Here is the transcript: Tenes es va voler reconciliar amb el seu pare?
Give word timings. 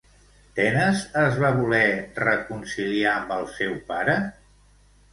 Tenes 0.59 1.03
es 1.25 1.37
va 1.43 1.53
voler 1.59 1.83
reconciliar 2.25 3.15
amb 3.21 3.39
el 3.39 3.49
seu 3.63 3.81
pare? 3.95 4.21